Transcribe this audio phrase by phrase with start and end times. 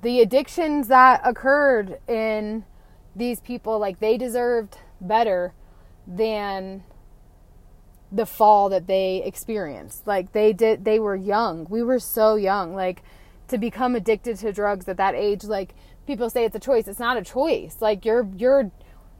[0.00, 2.64] the addictions that occurred in
[3.14, 5.52] these people, like they deserved better
[6.06, 6.82] than
[8.10, 10.06] the fall that they experienced.
[10.06, 11.66] Like they did, they were young.
[11.68, 12.74] We were so young.
[12.74, 13.02] Like
[13.48, 15.74] to become addicted to drugs at that age, like
[16.06, 16.88] people say it's a choice.
[16.88, 17.76] It's not a choice.
[17.80, 18.70] Like your your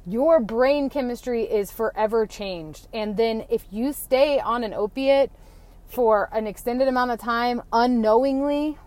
[0.07, 2.89] your brain chemistry is forever changed.
[2.93, 5.31] And then if you stay on an opiate
[5.87, 8.79] for an extended amount of time unknowingly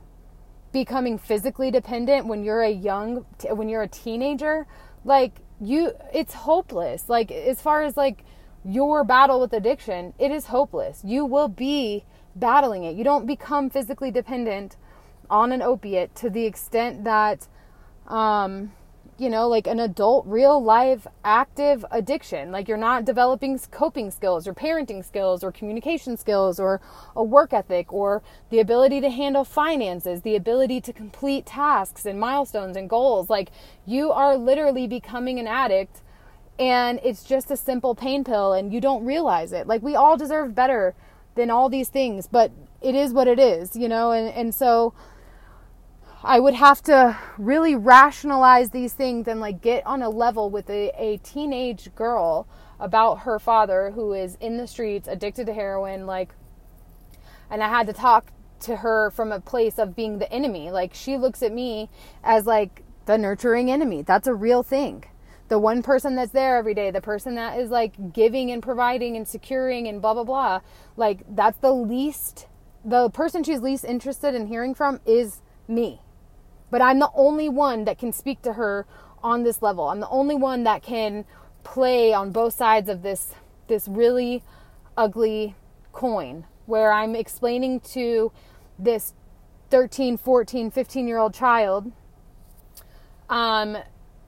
[0.75, 4.67] becoming physically dependent when you're a young when you're a teenager,
[5.05, 7.07] like you it's hopeless.
[7.07, 8.25] Like as far as like
[8.65, 11.01] your battle with addiction, it is hopeless.
[11.05, 12.03] You will be
[12.35, 12.93] battling it.
[12.97, 14.75] You don't become physically dependent
[15.29, 17.47] on an opiate to the extent that
[18.07, 18.73] um
[19.17, 22.51] you know, like an adult, real life, active addiction.
[22.51, 26.81] Like you're not developing coping skills or parenting skills or communication skills or
[27.15, 32.19] a work ethic or the ability to handle finances, the ability to complete tasks and
[32.19, 33.29] milestones and goals.
[33.29, 33.51] Like
[33.85, 36.01] you are literally becoming an addict
[36.59, 39.65] and it's just a simple pain pill and you don't realize it.
[39.65, 40.93] Like we all deserve better
[41.35, 44.93] than all these things, but it is what it is, you know, and, and so
[46.27, 50.67] I would have to really rationalize these things and like get on a level with
[50.71, 52.47] a, a teenage girl
[52.79, 56.33] about her father who is in the streets, addicted to heroin, like,
[57.47, 58.31] and I had to talk
[58.61, 60.71] to her from a place of being the enemy.
[60.71, 61.91] Like, she looks at me
[62.23, 64.01] as like the nurturing enemy.
[64.01, 65.03] That's a real thing.
[65.49, 69.15] The one person that's there every day, the person that is like giving and providing
[69.15, 70.61] and securing and blah, blah, blah.
[70.97, 72.47] Like, that's the least,
[72.83, 76.01] the person she's least interested in hearing from is me
[76.75, 78.85] but I'm the only one that can speak to her
[79.23, 79.87] on this level.
[79.87, 81.23] I'm the only one that can
[81.63, 83.33] play on both sides of this
[83.69, 84.43] this really
[84.97, 85.55] ugly
[85.93, 88.33] coin where I'm explaining to
[88.77, 89.13] this
[89.69, 91.93] 13, 14, 15 year old child
[93.29, 93.77] um,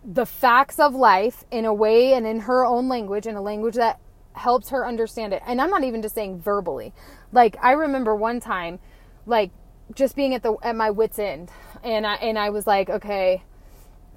[0.01, 3.75] the facts of life in a way and in her own language, in a language
[3.75, 3.99] that
[4.31, 5.43] helps her understand it.
[5.45, 6.93] And I'm not even just saying verbally.
[7.33, 8.79] Like I remember one time,
[9.25, 9.51] like
[9.93, 11.49] just being at the at my wits end
[11.83, 13.43] and I and I was like, okay,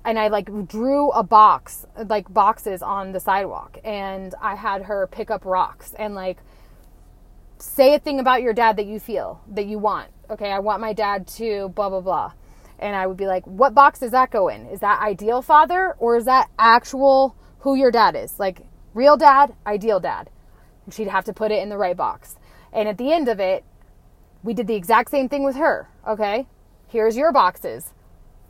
[0.05, 5.07] and I like drew a box, like boxes on the sidewalk, and I had her
[5.07, 6.39] pick up rocks and like
[7.59, 10.11] say a thing about your dad that you feel that you want.
[10.31, 12.33] Okay, I want my dad to blah blah blah.
[12.79, 14.65] And I would be like, what box does that go in?
[14.67, 18.39] Is that ideal father or is that actual who your dad is?
[18.39, 18.63] Like
[18.95, 20.31] real dad, ideal dad.
[20.87, 22.37] And she'd have to put it in the right box.
[22.73, 23.65] And at the end of it,
[24.43, 26.47] we did the exact same thing with her, okay?
[26.91, 27.93] Here's your boxes.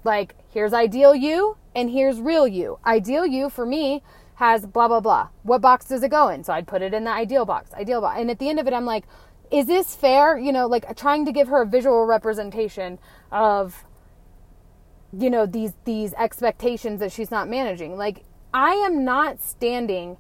[0.03, 2.79] Like, here's ideal you and here's real you.
[2.85, 4.03] Ideal you for me
[4.37, 5.29] has blah, blah, blah.
[5.43, 6.43] What box does it go in?
[6.43, 8.19] So I'd put it in the ideal box, ideal box.
[8.19, 9.05] And at the end of it, I'm like,
[9.51, 10.39] is this fair?
[10.39, 12.99] You know, like trying to give her a visual representation
[13.31, 13.85] of,
[15.13, 17.97] you know, these, these expectations that she's not managing.
[17.97, 18.25] Like,
[18.55, 20.17] I am not standing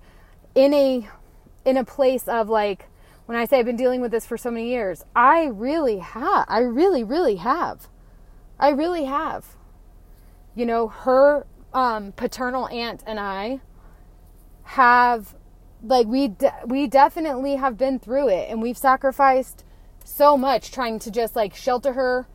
[0.55, 1.09] in a,
[1.65, 2.87] in a place of like,
[3.27, 6.45] when I say I've been dealing with this for so many years, I really have.
[6.49, 7.89] I really, really have.
[8.61, 9.57] I really have.
[10.55, 13.61] You know, her um, paternal aunt and I
[14.63, 15.35] have,
[15.83, 19.65] like, we de- we definitely have been through it, and we've sacrificed
[20.05, 22.29] so much trying to just like shelter her,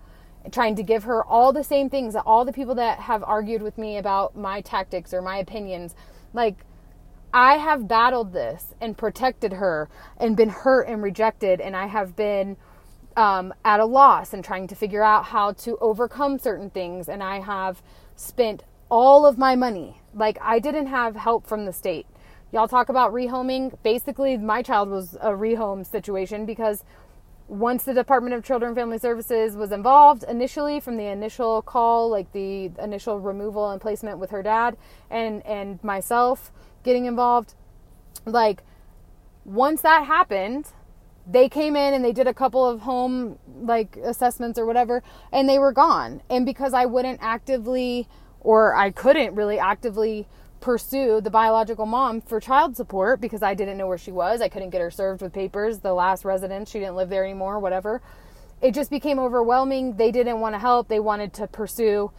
[0.52, 3.62] trying to give her all the same things that all the people that have argued
[3.62, 5.96] with me about my tactics or my opinions,
[6.34, 6.66] like.
[7.38, 12.16] I have battled this and protected her and been hurt and rejected, and I have
[12.16, 12.56] been
[13.16, 17.08] um, at a loss and trying to figure out how to overcome certain things.
[17.08, 17.81] And I have
[18.16, 20.02] spent all of my money.
[20.14, 22.06] Like, I didn't have help from the state.
[22.52, 23.76] Y'all talk about rehoming.
[23.84, 26.84] Basically, my child was a rehome situation because
[27.48, 32.09] once the Department of Children and Family Services was involved initially from the initial call,
[32.09, 34.78] like the initial removal and placement with her dad
[35.09, 36.52] and and myself
[36.84, 37.53] getting involved,
[38.26, 38.64] like
[39.44, 40.72] once that happened,
[41.28, 45.50] they came in and they did a couple of home like assessments or whatever and
[45.50, 46.22] they were gone.
[46.30, 48.08] And because i wouldn't actively
[48.41, 50.28] or i couldn't really actively
[50.61, 54.41] pursue the biological mom for child support because i didn't know where she was.
[54.41, 55.79] I couldn't get her served with papers.
[55.79, 58.02] The last residence she didn't live there anymore whatever.
[58.61, 59.97] It just became overwhelming.
[59.97, 60.88] They didn't want to help.
[60.88, 62.11] They wanted to pursue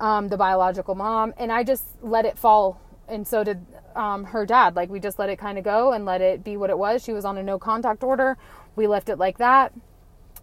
[0.00, 1.34] um, the biological mom.
[1.38, 3.64] And i just let it fall and so did
[3.94, 4.76] um, her dad.
[4.76, 7.02] Like we just let it kind of go and let it be what it was.
[7.02, 8.36] She was on a no contact order.
[8.76, 9.72] We left it like that.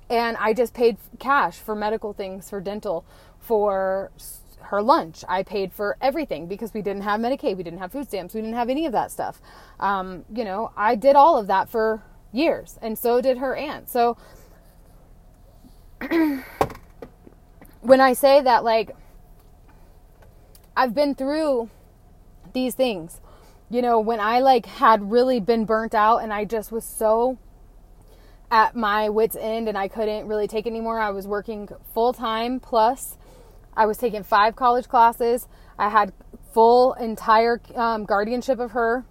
[0.09, 3.05] And I just paid cash for medical things, for dental,
[3.39, 4.11] for
[4.63, 5.23] her lunch.
[5.27, 8.41] I paid for everything because we didn't have Medicaid, we didn't have food stamps, we
[8.41, 9.41] didn't have any of that stuff.
[9.79, 13.89] Um, you know, I did all of that for years, and so did her aunt.
[13.89, 14.17] So
[17.81, 18.95] when I say that, like,
[20.75, 21.69] I've been through
[22.53, 23.21] these things.
[23.69, 27.37] You know, when I like had really been burnt out and I just was so
[28.51, 30.99] at my wits end and I couldn't really take anymore.
[30.99, 33.17] I was working full time plus
[33.75, 35.47] I was taking five college classes.
[35.77, 36.13] I had
[36.53, 39.05] full entire um, guardianship of her.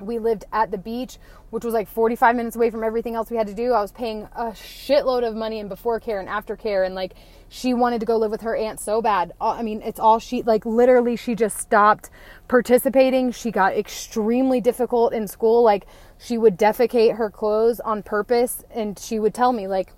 [0.00, 1.18] We lived at the beach,
[1.50, 3.72] which was like 45 minutes away from everything else we had to do.
[3.72, 6.84] I was paying a shitload of money in before care and after care.
[6.84, 7.12] And like,
[7.52, 9.32] she wanted to go live with her aunt so bad.
[9.40, 12.08] I mean, it's all she, like, literally, she just stopped
[12.46, 13.32] participating.
[13.32, 15.64] She got extremely difficult in school.
[15.64, 15.86] Like,
[16.16, 18.62] she would defecate her clothes on purpose.
[18.70, 19.92] And she would tell me, like,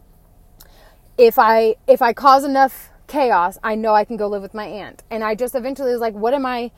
[1.19, 4.65] if I, if I cause enough chaos, I know I can go live with my
[4.65, 5.03] aunt.
[5.11, 6.71] And I just eventually was like, what am I,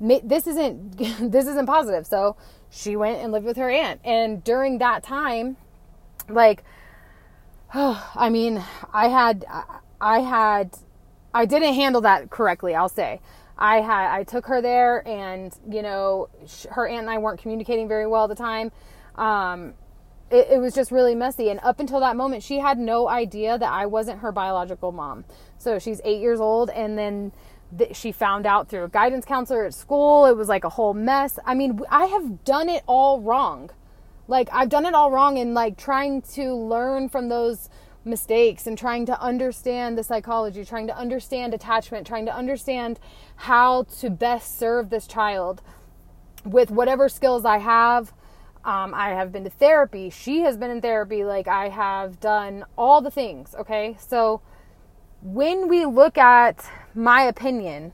[0.00, 0.96] this isn't,
[1.30, 2.06] this isn't positive.
[2.06, 2.36] So,
[2.70, 4.00] she went and lived with her aunt.
[4.02, 5.58] And during that time,
[6.26, 6.64] like,
[7.74, 8.64] oh, I mean,
[8.94, 9.44] I had,
[10.02, 10.76] I had,
[11.32, 13.20] I didn't handle that correctly, I'll say.
[13.56, 16.28] I had, I took her there and, you know,
[16.70, 18.72] her aunt and I weren't communicating very well at the time.
[19.14, 19.74] Um,
[20.32, 21.50] it, it was just really messy.
[21.50, 25.24] And up until that moment, she had no idea that I wasn't her biological mom.
[25.58, 27.30] So she's eight years old, and then
[27.92, 30.26] she found out through a guidance counselor at school.
[30.26, 31.38] It was like a whole mess.
[31.44, 33.70] I mean, I have done it all wrong.
[34.26, 37.68] Like, I've done it all wrong in like trying to learn from those
[38.04, 42.98] mistakes and trying to understand the psychology, trying to understand attachment, trying to understand
[43.36, 45.62] how to best serve this child
[46.44, 48.12] with whatever skills I have.
[48.64, 50.10] Um, I have been to therapy.
[50.10, 51.24] She has been in therapy.
[51.24, 53.54] Like, I have done all the things.
[53.58, 53.96] Okay.
[53.98, 54.40] So,
[55.20, 57.92] when we look at my opinion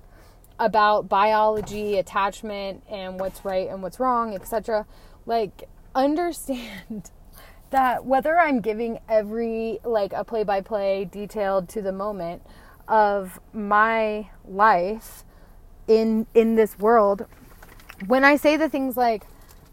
[0.59, 4.87] about biology, attachment, and what's right and what's wrong, etc.,
[5.25, 7.11] like understand
[7.71, 12.43] that whether I'm giving every like a play by play detailed to the moment
[12.87, 15.25] of my life
[15.87, 17.27] in in this world,
[18.07, 19.25] when I say the things like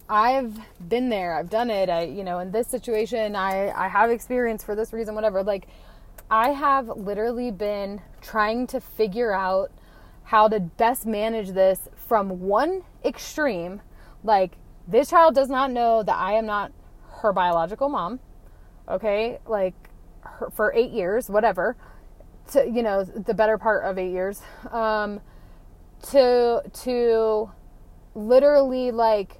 [0.10, 4.10] I've been there, I've done it, I you know, in this situation I I have
[4.10, 5.68] experience for this reason whatever, like
[6.30, 9.72] I have literally been trying to figure out
[10.24, 13.82] how to best manage this from one extreme,
[14.24, 14.58] like
[14.88, 16.72] this child does not know that I am not
[17.26, 18.20] her biological mom,
[18.88, 19.74] okay, like
[20.22, 21.76] her, for eight years, whatever,
[22.52, 24.42] to you know the better part of eight years,
[24.72, 25.20] um,
[26.10, 27.52] to to
[28.14, 29.40] literally like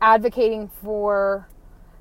[0.00, 1.48] advocating for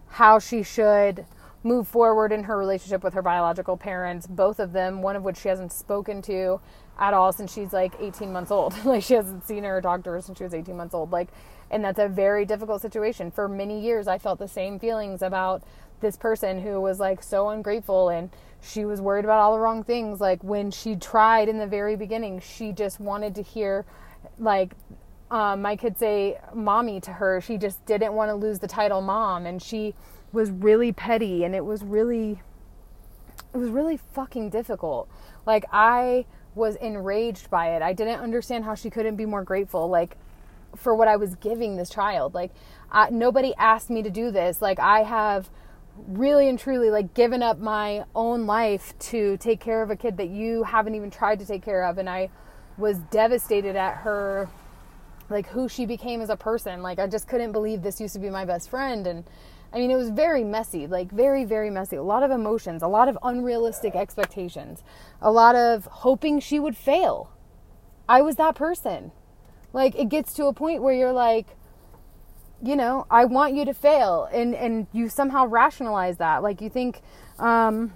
[0.08, 1.26] how she should
[1.64, 5.38] move forward in her relationship with her biological parents, both of them, one of which
[5.38, 6.60] she hasn't spoken to
[6.98, 8.74] at all since she's like 18 months old.
[8.86, 11.12] like she hasn't seen her doctor since she was 18 months old.
[11.12, 11.30] Like
[11.72, 13.32] and that's a very difficult situation.
[13.32, 15.64] For many years I felt the same feelings about
[16.02, 18.30] this person who was like so ungrateful and
[18.62, 20.20] she was worried about all the wrong things.
[20.20, 23.86] Like when she tried in the very beginning, she just wanted to hear
[24.38, 24.74] like
[25.32, 27.42] um, my kids say mommy to her.
[27.42, 29.94] She just didn't want to lose the title mom and she
[30.32, 32.42] was really petty and it was really
[33.54, 35.10] it was really fucking difficult.
[35.46, 36.26] Like I
[36.56, 37.82] was enraged by it.
[37.82, 40.18] I didn't understand how she couldn't be more grateful like
[40.76, 42.34] for what I was giving this child.
[42.34, 42.52] Like
[43.12, 44.62] nobody asked me to do this.
[44.62, 45.50] Like I have
[46.08, 50.18] really and truly like given up my own life to take care of a kid
[50.18, 52.30] that you haven't even tried to take care of and I
[52.78, 54.50] was devastated at her
[55.30, 56.82] like who she became as a person.
[56.82, 59.26] Like I just couldn't believe this used to be my best friend and
[59.72, 61.96] I mean, it was very messy, like very, very messy.
[61.96, 64.84] A lot of emotions, a lot of unrealistic expectations,
[65.22, 67.32] a lot of hoping she would fail.
[68.08, 69.12] I was that person.
[69.74, 71.48] Like, it gets to a point where you're like,
[72.62, 74.28] you know, I want you to fail.
[74.32, 76.44] And, and you somehow rationalize that.
[76.44, 77.02] Like, you think,
[77.38, 77.94] um,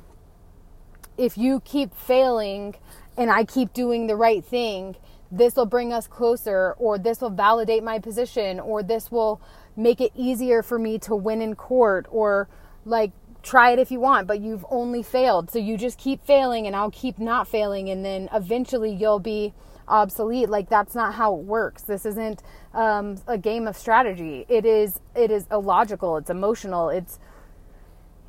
[1.18, 2.76] if you keep failing
[3.18, 4.96] and I keep doing the right thing,
[5.32, 9.42] this will bring us closer, or this will validate my position, or this will
[9.76, 12.48] make it easier for me to win in court or
[12.86, 13.12] like
[13.42, 15.52] try it if you want, but you've only failed.
[15.52, 19.54] So you just keep failing and I'll keep not failing and then eventually you'll be
[19.88, 20.50] obsolete.
[20.50, 21.84] Like that's not how it works.
[21.84, 22.42] This isn't
[22.74, 24.46] um, a game of strategy.
[24.50, 27.20] It is it is illogical, it's emotional, it's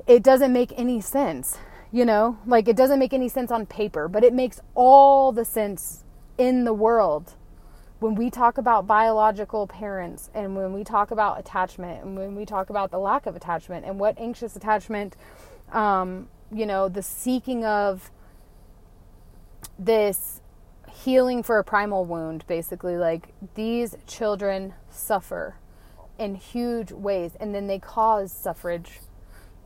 [0.07, 1.57] it doesn't make any sense.
[1.91, 5.45] You know, like it doesn't make any sense on paper, but it makes all the
[5.45, 6.03] sense
[6.37, 7.35] in the world
[7.99, 12.45] when we talk about biological parents and when we talk about attachment and when we
[12.45, 15.15] talk about the lack of attachment and what anxious attachment,
[15.71, 18.11] um, you know, the seeking of
[19.79, 20.41] this
[20.95, 25.55] healing for a primal wound, basically, like these children suffer
[26.17, 28.99] in huge ways and then they cause suffrage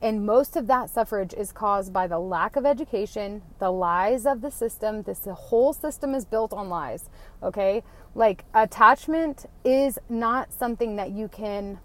[0.01, 4.41] And most of that suffrage is caused by the lack of education, the lies of
[4.41, 5.03] the system.
[5.03, 7.09] This whole system is built on lies.
[7.43, 7.83] Okay?
[8.15, 11.79] Like attachment is not something that you can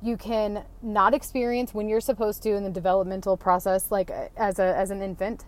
[0.00, 4.76] you can not experience when you're supposed to in the developmental process like as a
[4.76, 5.44] as an infant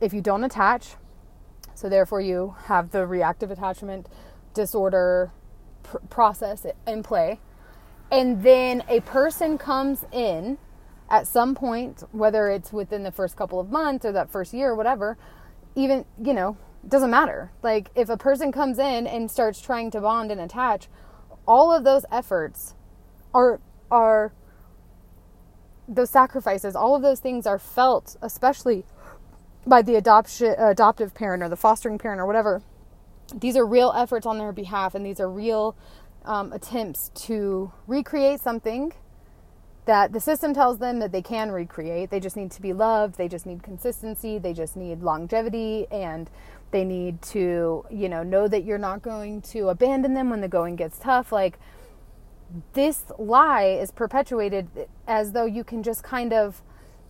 [0.00, 0.94] if you don't attach
[1.74, 4.08] so therefore you have the reactive attachment
[4.54, 5.32] disorder
[5.82, 7.40] pr- process in play.
[8.10, 10.58] And then a person comes in
[11.08, 14.70] at some point whether it's within the first couple of months or that first year
[14.70, 15.18] or whatever
[15.74, 17.52] even you know doesn't matter.
[17.62, 20.88] Like if a person comes in and starts trying to bond and attach
[21.46, 22.74] all of those efforts
[23.34, 23.60] are
[23.90, 24.32] are
[25.88, 28.84] those sacrifices, all of those things are felt, especially
[29.66, 32.62] by the adoption, adoptive parent or the fostering parent or whatever.
[33.34, 35.76] These are real efforts on their behalf, and these are real
[36.24, 38.92] um, attempts to recreate something
[39.84, 42.10] that the system tells them that they can recreate.
[42.10, 46.30] They just need to be loved, they just need consistency, they just need longevity, and
[46.70, 50.48] they need to, you know, know that you're not going to abandon them when the
[50.48, 51.32] going gets tough.
[51.32, 51.58] Like,
[52.74, 54.68] this lie is perpetuated
[55.06, 56.62] as though you can just kind of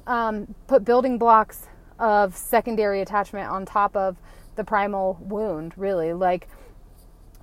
[0.06, 1.68] um, put building blocks
[1.99, 4.17] of secondary attachment on top of
[4.57, 6.13] the primal wound, really.
[6.13, 6.49] Like,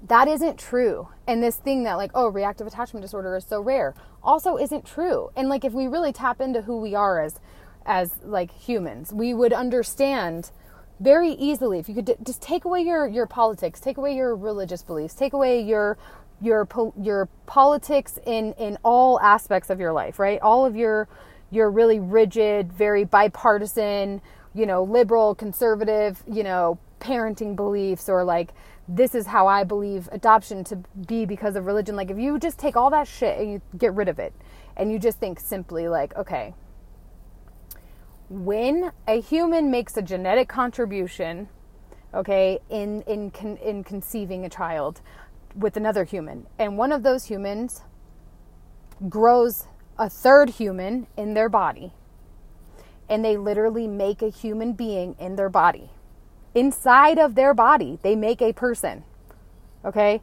[0.08, 1.10] that isn't true.
[1.28, 5.30] And this thing that, like, oh, reactive attachment disorder is so rare, also isn't true.
[5.36, 7.40] And, like, if we really tap into who we are as,
[7.86, 10.52] as like humans, we would understand
[11.00, 14.36] very easily if you could d- just take away your your politics take away your
[14.36, 15.98] religious beliefs take away your
[16.42, 16.68] your
[17.02, 20.40] your politics in in all aspects of your life, right?
[20.42, 21.08] All of your
[21.52, 24.22] your really rigid, very bipartisan,
[24.54, 28.54] you know, liberal, conservative, you know, parenting beliefs or like
[28.88, 30.78] this is how I believe adoption to
[31.08, 31.96] be because of religion.
[31.96, 34.34] Like if you just take all that shit and you get rid of it
[34.76, 36.54] and you just think simply like, okay,
[38.30, 41.50] when a human makes a genetic contribution,
[42.14, 43.32] okay, in in
[43.64, 45.02] in conceiving a child,
[45.56, 46.46] with another human.
[46.58, 47.82] And one of those humans
[49.08, 51.94] grows a third human in their body.
[53.10, 55.90] And they literally make a human being in their body.
[56.54, 59.04] Inside of their body, they make a person.
[59.84, 60.22] Okay?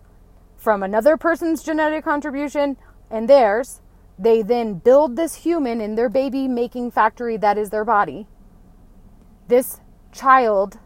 [0.57, 2.77] From another person's genetic contribution
[3.11, 3.81] and theirs,
[4.19, 8.27] they then build this human in their baby making factory that is their body.
[9.49, 9.81] This
[10.13, 10.79] child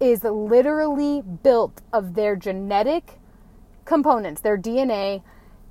[0.00, 3.18] is literally built of their genetic
[3.84, 5.22] components, their DNA.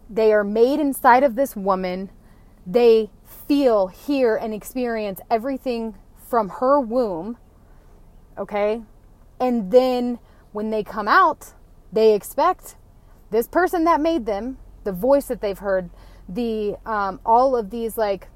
[0.10, 2.10] They are made inside of this woman.
[2.66, 3.10] They
[3.48, 7.38] feel, hear, and experience everything from her womb.
[8.38, 8.82] Okay?
[9.40, 10.20] And then
[10.52, 11.54] when they come out,
[11.92, 12.76] they expect
[13.32, 15.90] this person that made them, the voice that they've heard,
[16.28, 18.28] the um, all of these like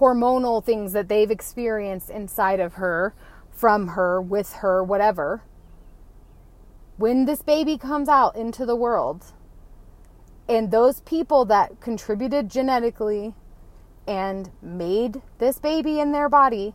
[0.00, 3.14] hormonal things that they've experienced inside of her,
[3.50, 5.42] from her, with her, whatever
[6.96, 9.24] when this baby comes out into the world,
[10.48, 13.34] and those people that contributed genetically
[14.06, 16.74] and made this baby in their body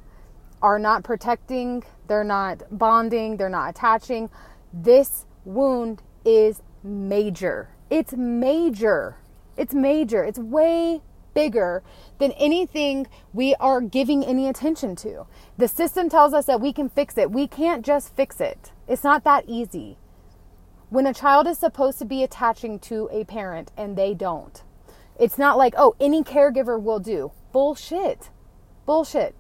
[0.61, 4.29] are not protecting, they're not bonding, they're not attaching,
[4.73, 7.69] this wound is major.
[7.89, 9.17] It's major.
[9.57, 10.23] It's major.
[10.23, 11.01] It's way
[11.33, 11.81] bigger
[12.19, 15.25] than anything we are giving any attention to.
[15.57, 17.31] The system tells us that we can fix it.
[17.31, 18.71] We can't just fix it.
[18.88, 19.97] It's not that easy
[20.89, 24.61] when a child is supposed to be attaching to a parent and they don't.
[25.20, 27.32] It's not like, oh, any caregiver will do.
[27.51, 28.30] Bullshit.
[28.86, 29.36] Bullshit.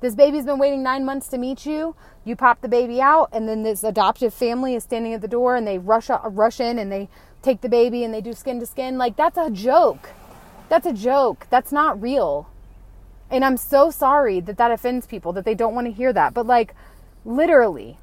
[0.00, 1.96] This baby's been waiting nine months to meet you.
[2.24, 5.56] You pop the baby out, and then this adoptive family is standing at the door
[5.56, 7.08] and they rush, rush in and they
[7.42, 8.98] take the baby and they do skin to skin.
[8.98, 10.10] Like, that's a joke.
[10.68, 11.46] That's a joke.
[11.50, 12.50] That's not real.
[13.30, 16.34] And I'm so sorry that that offends people, that they don't want to hear that.
[16.34, 16.74] But, like,
[17.24, 17.98] literally,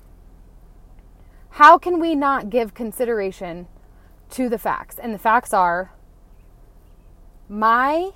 [1.52, 3.68] how can we not give consideration
[4.32, 4.98] to the facts?
[4.98, 5.92] And the facts are
[7.52, 8.12] my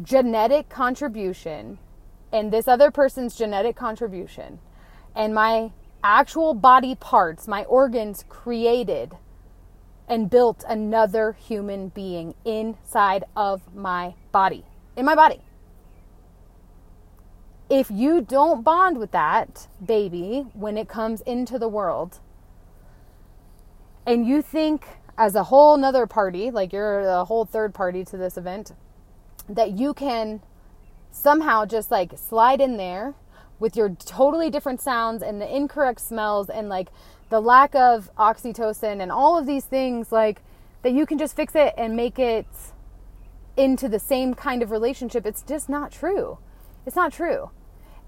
[0.00, 1.76] genetic contribution
[2.32, 4.60] and this other person's genetic contribution
[5.16, 5.72] and my
[6.04, 9.16] actual body parts, my organs created
[10.08, 15.40] and built another human being inside of my body, in my body.
[17.68, 22.20] If you don't bond with that baby when it comes into the world,
[24.06, 24.86] and you think
[25.18, 28.72] as a whole nother party, like you're a whole third party to this event,
[29.48, 30.42] that you can
[31.10, 33.14] somehow just like slide in there
[33.58, 36.88] with your totally different sounds and the incorrect smells and like
[37.30, 40.42] the lack of oxytocin and all of these things, like
[40.82, 42.46] that you can just fix it and make it
[43.56, 45.24] into the same kind of relationship.
[45.24, 46.38] It's just not true.
[46.84, 47.50] It's not true.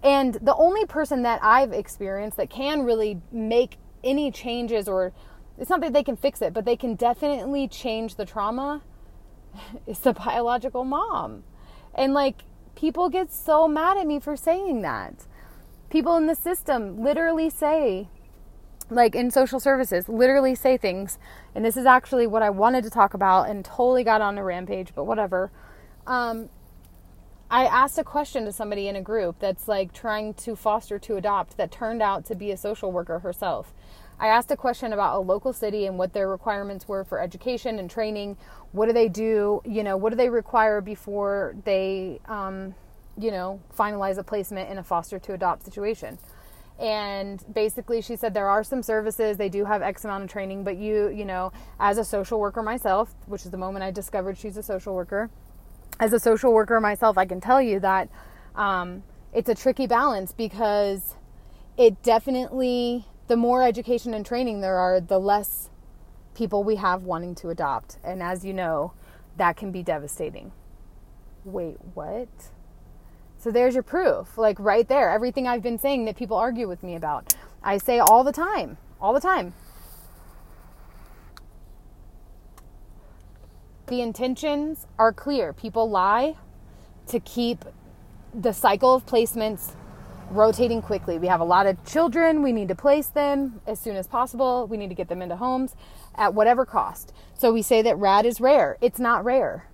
[0.02, 5.12] And the only person that I've experienced that can really make any changes or
[5.58, 8.82] it's not that they can fix it, but they can definitely change the trauma
[9.86, 11.44] is the biological mom.
[11.94, 12.42] And like
[12.74, 15.26] people get so mad at me for saying that.
[15.90, 18.08] People in the system literally say
[18.90, 21.18] like in social services literally say things
[21.54, 24.44] and this is actually what i wanted to talk about and totally got on a
[24.44, 25.50] rampage but whatever
[26.06, 26.48] um,
[27.50, 31.16] i asked a question to somebody in a group that's like trying to foster to
[31.16, 33.74] adopt that turned out to be a social worker herself
[34.20, 37.78] i asked a question about a local city and what their requirements were for education
[37.78, 38.36] and training.
[38.72, 39.62] What do they do?
[39.64, 42.74] You know what do they require before they um,
[43.16, 46.18] you know finalize a placement in a foster to adopt situation?
[46.78, 49.36] And basically she said there are some services.
[49.36, 52.62] They do have x amount of training but you you know as a social worker
[52.62, 55.30] myself which is the moment i discovered she's a social worker
[56.00, 58.08] as a social worker myself i can tell you that
[58.54, 61.14] um, it's a tricky balance because
[61.76, 65.70] it definitely the more education and training there are the less
[66.34, 68.92] people we have wanting to adopt and as you know
[69.36, 70.52] that can be devastating
[71.44, 72.28] wait what
[73.40, 75.10] so there's your proof, like right there.
[75.10, 77.34] Everything I've been saying that people argue with me about.
[77.62, 79.54] I say all the time, all the time.
[83.86, 85.52] The intentions are clear.
[85.52, 86.34] People lie
[87.06, 87.64] to keep
[88.34, 89.76] the cycle of placements
[90.30, 91.18] rotating quickly.
[91.18, 92.42] We have a lot of children.
[92.42, 94.66] We need to place them as soon as possible.
[94.66, 95.74] We need to get them into homes
[96.14, 97.12] at whatever cost.
[97.34, 98.76] So we say that RAD is rare.
[98.80, 99.68] It's not rare.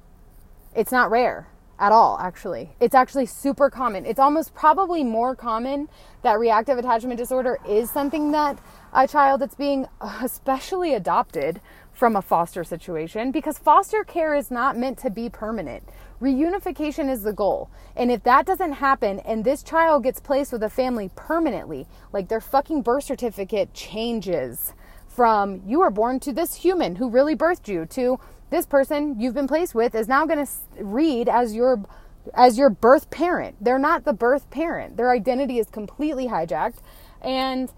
[0.74, 2.70] It's not rare at all, actually.
[2.80, 4.06] It's actually super common.
[4.06, 5.88] It's almost probably more common
[6.22, 8.58] that reactive attachment disorder is something that
[8.92, 11.60] a child that's being especially adopted
[11.92, 15.88] from a foster situation because foster care is not meant to be permanent.
[16.24, 17.68] Reunification is the goal.
[17.94, 22.28] And if that doesn't happen and this child gets placed with a family permanently, like
[22.28, 24.72] their fucking birth certificate changes
[25.06, 29.34] from you were born to this human who really birthed you to this person you've
[29.34, 30.50] been placed with is now going to
[30.82, 31.84] read as your
[32.32, 33.54] as your birth parent.
[33.60, 34.96] They're not the birth parent.
[34.96, 36.78] Their identity is completely hijacked
[37.20, 37.70] and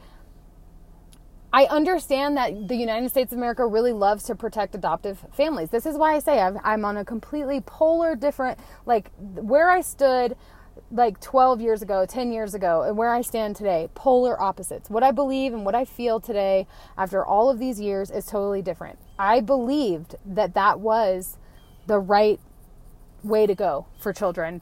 [1.57, 5.71] I understand that the United States of America really loves to protect adoptive families.
[5.71, 9.81] This is why I say i am on a completely polar different, like where I
[9.81, 10.37] stood
[10.91, 14.91] like 12 years ago, 10 years ago, and where I stand today, polar opposites.
[14.91, 16.67] What I believe and what I feel today
[16.99, 18.99] after all of these years is totally different.
[19.19, 21.39] I believed that that was
[21.87, 22.39] the right
[23.23, 24.61] way to go for children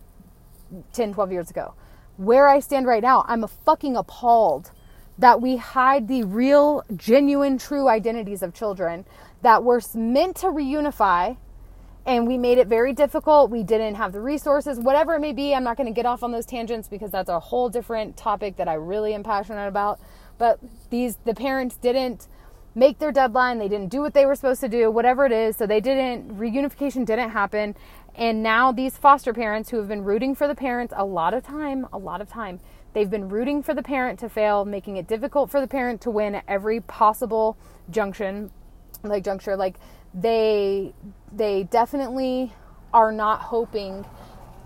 [0.92, 1.74] 10, 12 years ago.
[2.18, 4.70] Where I stand right now, I'm a fucking appalled
[5.18, 9.04] that we hide the real, genuine, true identities of children
[9.42, 11.36] that were meant to reunify
[12.06, 13.50] and we made it very difficult.
[13.50, 15.54] We didn't have the resources, whatever it may be.
[15.54, 18.56] I'm not going to get off on those tangents because that's a whole different topic
[18.56, 20.00] that I really am passionate about.
[20.36, 20.58] But
[20.90, 22.28] these the parents didn't
[22.74, 23.58] make their deadline.
[23.58, 25.56] They didn't do what they were supposed to do, whatever it is.
[25.56, 27.74] So they didn't reunification didn't happen.
[28.14, 31.42] And now these foster parents who have been rooting for the parents a lot of
[31.42, 32.60] time, a lot of time,
[32.94, 36.10] they've been rooting for the parent to fail, making it difficult for the parent to
[36.10, 37.58] win at every possible
[37.90, 38.50] junction,
[39.02, 39.76] like juncture, like
[40.14, 40.94] they
[41.32, 42.52] they definitely
[42.92, 44.06] are not hoping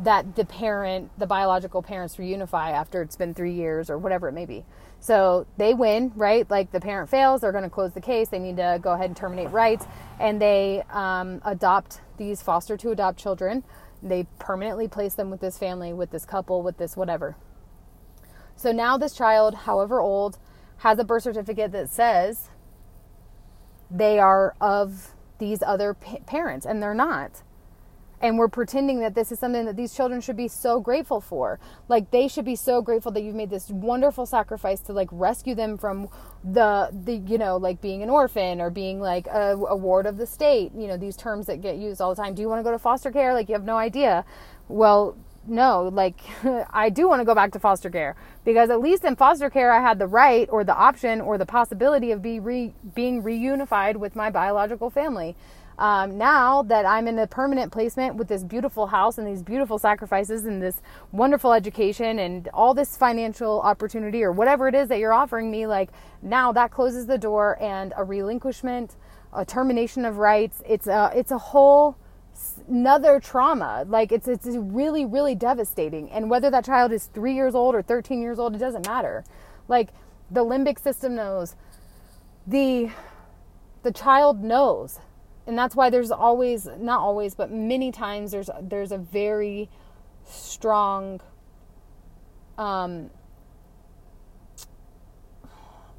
[0.01, 4.33] that the parent, the biological parents reunify after it's been three years or whatever it
[4.33, 4.65] may be.
[5.01, 6.49] So they win, right?
[6.49, 8.29] Like the parent fails, they're going to close the case.
[8.29, 9.87] They need to go ahead and terminate rights,
[10.21, 13.65] and they um, adopt these foster to adopt children.
[14.03, 17.37] They permanently place them with this family, with this couple, with this whatever.
[18.59, 20.37] So now this child, however old,
[20.79, 22.51] has a birth certificate that says
[23.89, 27.43] they are of these other pa- parents, and they're not.
[28.21, 31.61] And we're pretending that this is something that these children should be so grateful for.
[31.87, 35.55] Like they should be so grateful that you've made this wonderful sacrifice to like rescue
[35.55, 36.09] them from
[36.43, 40.17] the the you know like being an orphan or being like a, a ward of
[40.17, 40.73] the state.
[40.75, 42.35] You know these terms that get used all the time.
[42.35, 43.35] Do you want to go to foster care?
[43.35, 44.25] Like you have no idea.
[44.67, 46.21] Well, no, like
[46.71, 49.73] I do want to go back to foster care because at least in foster care
[49.73, 53.97] I had the right or the option or the possibility of be re, being reunified
[53.97, 55.37] with my biological family.
[55.79, 59.79] Um, now that I'm in a permanent placement with this beautiful house and these beautiful
[59.79, 64.99] sacrifices and this wonderful education and all this financial opportunity or whatever it is that
[64.99, 68.97] you're offering me, like now that closes the door and a relinquishment,
[69.33, 70.63] a termination of rights.
[70.67, 71.97] It's a it's a whole
[72.69, 73.85] another trauma.
[73.89, 76.11] Like it's it's really really devastating.
[76.11, 79.25] And whether that child is 3 years old or 13 years old, it doesn't matter.
[79.69, 79.91] Like
[80.31, 81.57] the limbic system knows.
[82.47, 82.91] The
[83.83, 85.01] the child knows.
[85.47, 89.69] and that's why there's always not always but many times there's there's a very
[90.27, 91.21] strong
[92.59, 93.11] um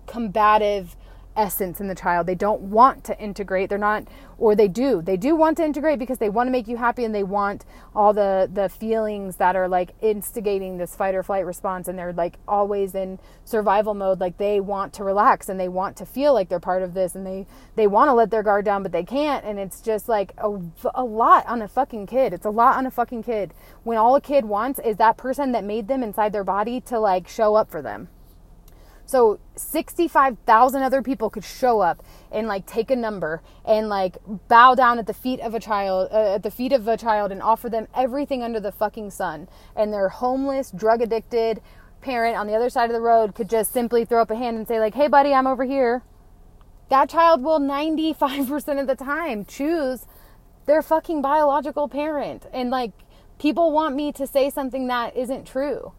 [0.08, 0.95] combative
[1.36, 2.28] essence in the child.
[2.28, 3.70] They don't want to integrate.
[3.70, 5.02] They're not, or they do.
[5.02, 7.65] They do want to integrate because they want to make you happy and they want
[7.96, 11.88] all the the feelings that are like instigating this fight or flight response.
[11.88, 14.20] And they're like always in survival mode.
[14.20, 17.15] Like they want to relax and they want to feel like they're part of this
[17.15, 19.46] and they they want to let their guard down, but they can't.
[19.46, 20.60] And it's just like a,
[20.96, 22.34] a lot on a fucking kid.
[22.34, 25.52] It's a lot on a fucking kid when all a kid wants is that person
[25.54, 28.10] that made them inside their body to like show up for them.
[29.10, 34.76] So 65,000 other people could show up and like take a number and like bow
[34.76, 37.41] down at the feet of a child uh, at the feet of a child and
[37.41, 39.48] offer them everything under the fucking sun.
[39.76, 41.60] And their homeless, drug addicted
[42.02, 44.58] parent on the other side of the road could just simply throw up a hand
[44.58, 46.04] and say like, "Hey buddy, I'm over here."
[46.89, 50.06] That child will 95% of the time choose
[50.67, 52.45] their fucking biological parent.
[52.54, 52.91] And like
[53.39, 55.93] people want me to say something that isn't true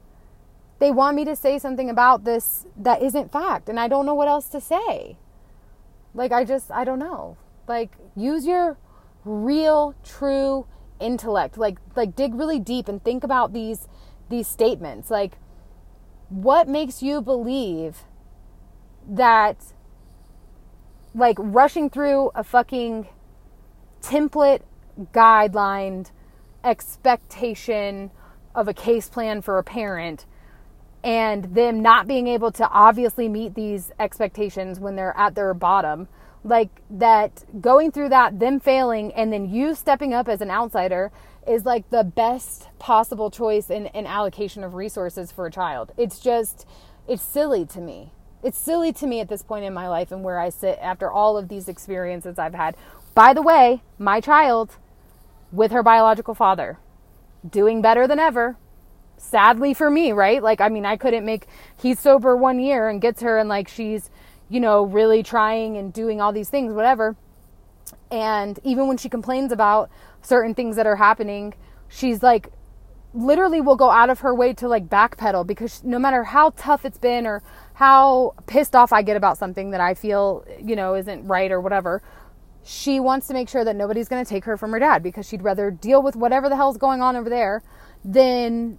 [0.80, 4.14] they want me to say something about this that isn't fact and i don't know
[4.14, 5.16] what else to say.
[6.14, 7.36] Like i just i don't know.
[7.68, 8.76] Like use your
[9.24, 10.66] real true
[10.98, 11.56] intellect.
[11.56, 13.86] Like like dig really deep and think about these
[14.28, 15.10] these statements.
[15.10, 15.38] Like
[16.28, 18.04] what makes you believe
[19.08, 19.72] that
[21.14, 23.08] like rushing through a fucking
[24.00, 24.62] template
[25.12, 26.10] guideline
[26.62, 28.10] expectation
[28.54, 30.26] of a case plan for a parent
[31.02, 36.08] and them not being able to obviously meet these expectations when they're at their bottom
[36.44, 41.12] like that going through that them failing and then you stepping up as an outsider
[41.46, 45.92] is like the best possible choice in, allocation of resources for a child.
[45.96, 46.66] It's just
[47.08, 48.12] it's silly to me.
[48.42, 51.10] It's silly to me at this point in my life and where i sit after
[51.10, 52.76] all of these experiences i've had.
[53.14, 54.76] By the way my child
[55.52, 56.78] with her biological father
[57.48, 58.56] doing better than ever
[59.20, 60.42] sadly for me, right?
[60.42, 61.46] Like, I mean, I couldn't make,
[61.80, 64.10] he's sober one year and gets her and like she's,
[64.48, 67.16] you know, really trying and doing all these things, whatever.
[68.10, 69.90] And even when she complains about
[70.22, 71.54] certain things that are happening,
[71.88, 72.50] she's like,
[73.12, 76.84] literally will go out of her way to like backpedal because no matter how tough
[76.84, 77.42] it's been or
[77.74, 81.60] how pissed off I get about something that I feel, you know, isn't right or
[81.60, 82.02] whatever,
[82.62, 85.26] she wants to make sure that nobody's going to take her from her dad because
[85.26, 87.62] she'd rather deal with whatever the hell's going on over there
[88.04, 88.78] than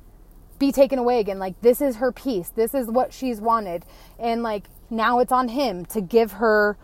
[0.62, 1.40] be taken away again.
[1.40, 2.50] Like, this is her peace.
[2.50, 3.84] This is what she's wanted.
[4.20, 6.78] And like, now it's on him to give her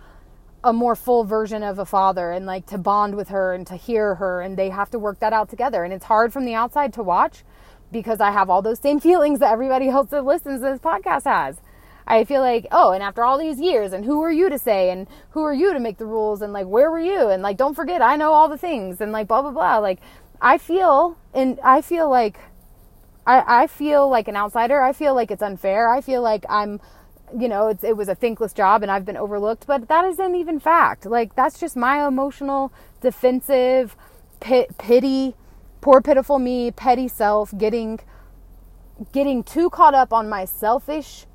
[0.63, 3.75] a more full version of a father and like to bond with her and to
[3.75, 4.41] hear her.
[4.41, 5.83] And they have to work that out together.
[5.83, 7.43] And it's hard from the outside to watch
[7.91, 11.23] because I have all those same feelings that everybody else that listens to this podcast
[11.23, 11.61] has.
[12.09, 14.91] I feel like, oh, and after all these years, and who are you to say,
[14.91, 17.27] and who are you to make the rules, and like, where were you?
[17.27, 19.79] And like, don't forget, I know all the things, and like, blah, blah, blah.
[19.79, 19.99] Like,
[20.41, 22.39] I feel, and I feel like
[23.27, 24.81] I, I feel like an outsider.
[24.81, 25.89] I feel like it's unfair.
[25.89, 26.79] I feel like I'm,
[27.37, 30.61] you know, it was a thankless job and I've been overlooked, but that isn't even
[30.61, 31.05] fact.
[31.05, 33.97] Like, that's just my emotional, defensive,
[34.39, 35.35] pit, pity,
[35.81, 37.99] poor, pitiful me, petty self getting,
[39.11, 41.25] getting too caught up on my selfish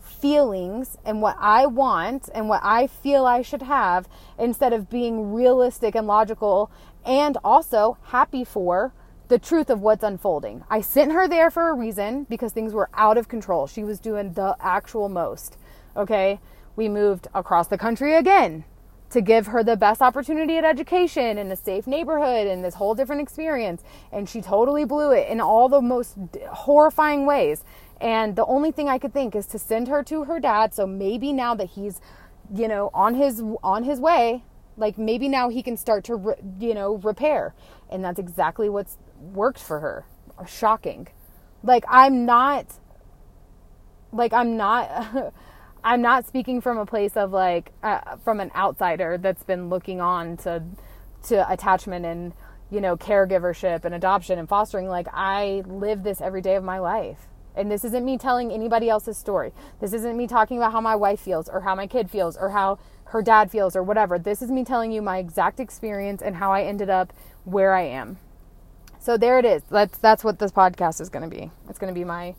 [0.00, 4.08] feelings and what I want and what I feel I should have
[4.38, 6.70] instead of being realistic and logical
[7.04, 8.92] and also happy for
[9.30, 10.64] the truth of what's unfolding.
[10.68, 13.68] I sent her there for a reason because things were out of control.
[13.68, 15.56] She was doing the actual most.
[15.96, 16.40] Okay.
[16.74, 18.64] We moved across the country again
[19.10, 22.96] to give her the best opportunity at education in a safe neighborhood and this whole
[22.96, 23.84] different experience.
[24.10, 26.16] And she totally blew it in all the most
[26.50, 27.62] horrifying ways.
[28.00, 30.74] And the only thing I could think is to send her to her dad.
[30.74, 32.00] So maybe now that he's,
[32.52, 34.42] you know, on his on his way,
[34.76, 37.54] like maybe now he can start to, re, you know, repair.
[37.90, 40.06] And that's exactly what's worked for her.
[40.46, 41.08] Shocking.
[41.62, 42.66] Like I'm not
[44.12, 45.32] like I'm not
[45.84, 50.00] I'm not speaking from a place of like uh, from an outsider that's been looking
[50.00, 50.62] on to
[51.28, 52.32] to attachment and
[52.70, 56.78] you know caregivership and adoption and fostering like I live this every day of my
[56.78, 57.26] life.
[57.56, 59.52] And this isn't me telling anybody else's story.
[59.80, 62.50] This isn't me talking about how my wife feels or how my kid feels or
[62.50, 64.18] how her dad feels or whatever.
[64.18, 67.12] This is me telling you my exact experience and how I ended up
[67.44, 68.18] where I am.
[69.00, 69.62] So there it is.
[69.70, 71.50] That's that's what this podcast is going to be.
[71.68, 72.34] It's going to be my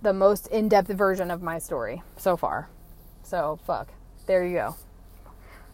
[0.00, 2.68] the most in-depth version of my story so far.
[3.22, 3.92] So fuck.
[4.26, 4.76] There you go.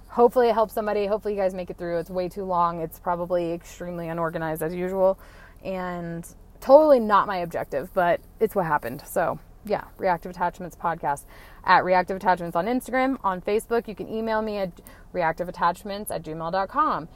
[0.08, 1.06] Hopefully it helps somebody.
[1.06, 1.98] Hopefully you guys make it through.
[1.98, 2.80] It's way too long.
[2.80, 5.18] It's probably extremely unorganized as usual
[5.64, 6.26] and
[6.60, 9.02] totally not my objective, but it's what happened.
[9.06, 11.24] So, yeah, Reactive Attachments podcast
[11.64, 13.86] at Reactive Attachments on Instagram, on Facebook.
[13.86, 14.72] You can email me at
[15.14, 17.08] reactiveattachments at gmail.com.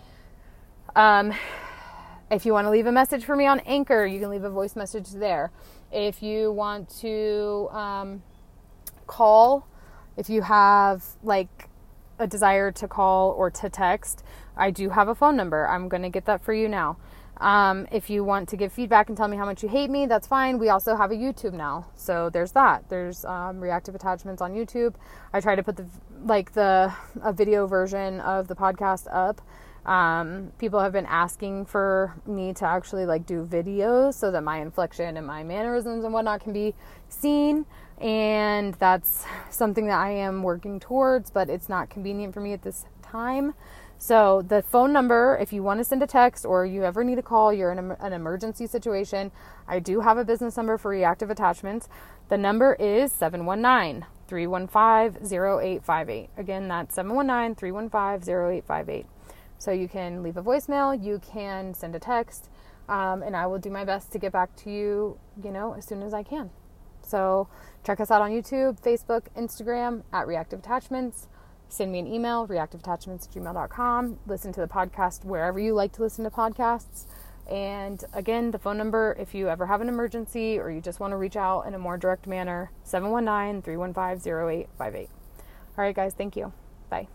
[0.94, 1.32] Um,
[2.30, 4.50] if you want to leave a message for me on Anchor, you can leave a
[4.50, 5.50] voice message there.
[5.92, 8.22] If you want to um,
[9.06, 9.68] call,
[10.16, 11.68] if you have like
[12.18, 14.24] a desire to call or to text,
[14.56, 15.68] I do have a phone number.
[15.68, 16.96] I'm going to get that for you now.
[17.38, 20.06] Um, if you want to give feedback and tell me how much you hate me,
[20.06, 20.58] that's fine.
[20.58, 22.88] We also have a YouTube now, so there's that.
[22.88, 24.94] There's um, reactive attachments on YouTube.
[25.32, 25.86] I try to put the
[26.24, 29.40] like the a video version of the podcast up.
[29.86, 34.60] Um, people have been asking for me to actually like do videos so that my
[34.60, 36.74] inflection and my mannerisms and whatnot can be
[37.08, 37.66] seen,
[37.98, 42.62] and that's something that I am working towards, but it's not convenient for me at
[42.62, 43.54] this time.
[43.96, 47.18] So, the phone number, if you want to send a text or you ever need
[47.18, 49.30] a call, you're in an emergency situation,
[49.68, 51.88] I do have a business number for reactive attachments.
[52.28, 56.30] The number is 719 315 0858.
[56.36, 59.06] Again, that's 719 315 0858.
[59.58, 62.50] So, you can leave a voicemail, you can send a text,
[62.88, 65.86] um, and I will do my best to get back to you, you know, as
[65.86, 66.50] soon as I can.
[67.02, 67.48] So,
[67.84, 71.28] check us out on YouTube, Facebook, Instagram at Reactive Attachments
[71.68, 74.18] send me an email, reactiveattachments at gmail.com.
[74.26, 77.06] Listen to the podcast wherever you like to listen to podcasts.
[77.50, 81.10] And again, the phone number, if you ever have an emergency or you just want
[81.10, 85.08] to reach out in a more direct manner, 719 315 0858.
[85.76, 86.52] All right, guys, thank you.
[86.88, 87.08] Bye.